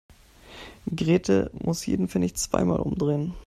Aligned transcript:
Grete 0.95 1.51
muss 1.53 1.85
jeden 1.85 2.07
Pfennig 2.07 2.35
zweimal 2.35 2.79
umdrehen. 2.79 3.35